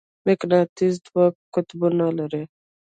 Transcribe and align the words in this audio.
مقناطیس 0.25 0.95
دوه 1.05 1.25
قطبونه 1.53 2.05
لري. 2.17 2.43